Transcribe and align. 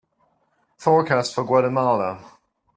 forecast 0.77 1.35
for 1.35 1.43
Guatemala 1.45 2.17